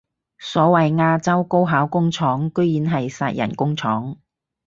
[0.39, 4.17] 所謂亞洲高考工廠居然係殺人工廠